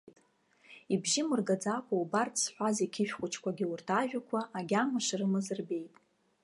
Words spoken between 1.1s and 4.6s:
мыргаӡакәа убарҭ зҳәаз иқьышә хәыҷқәагьы урҭ ажәакәа